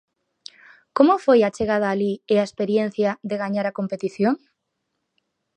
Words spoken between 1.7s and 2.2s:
alí